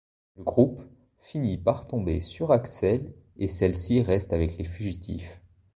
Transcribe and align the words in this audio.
Le 0.35 0.41
groupe 0.43 0.81
finit 1.19 1.59
par 1.59 1.85
tomber 1.85 2.21
sur 2.21 2.51
Alex 2.51 2.83
et 3.37 3.47
celle-ci 3.47 4.01
reste 4.01 4.33
avec 4.33 4.57
les 4.57 4.65
fugitifs. 4.65 5.39